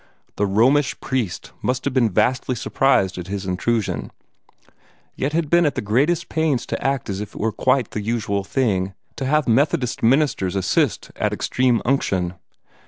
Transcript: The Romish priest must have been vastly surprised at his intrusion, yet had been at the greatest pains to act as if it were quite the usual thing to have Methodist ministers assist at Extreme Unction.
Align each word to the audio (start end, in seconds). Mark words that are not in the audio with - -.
The 0.37 0.47
Romish 0.47 0.99
priest 0.99 1.51
must 1.61 1.85
have 1.85 1.93
been 1.93 2.09
vastly 2.09 2.55
surprised 2.55 3.19
at 3.19 3.27
his 3.27 3.45
intrusion, 3.45 4.09
yet 5.15 5.33
had 5.33 5.47
been 5.47 5.63
at 5.63 5.75
the 5.75 5.81
greatest 5.81 6.27
pains 6.27 6.65
to 6.65 6.83
act 6.83 7.07
as 7.07 7.19
if 7.21 7.35
it 7.35 7.39
were 7.39 7.51
quite 7.51 7.91
the 7.91 8.01
usual 8.01 8.43
thing 8.43 8.95
to 9.17 9.27
have 9.27 9.47
Methodist 9.47 10.01
ministers 10.01 10.55
assist 10.55 11.11
at 11.17 11.31
Extreme 11.33 11.83
Unction. 11.85 12.33